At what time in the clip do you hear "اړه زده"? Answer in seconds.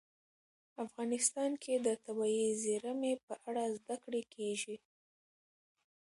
3.47-3.95